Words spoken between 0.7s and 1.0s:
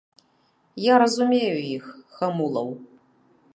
Я